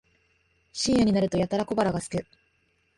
[0.73, 2.25] 深夜になるとやたら小腹がすく